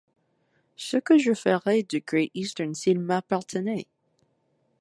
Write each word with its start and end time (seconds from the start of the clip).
ce 0.77 0.97
que 0.97 1.19
je 1.19 1.31
ferais 1.35 1.83
du 1.83 1.99
Great-Eastern 2.01 2.73
s’il 2.73 2.99
m’appartenait? 2.99 3.85